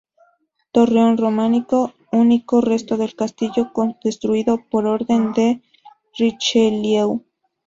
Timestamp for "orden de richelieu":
4.87-7.23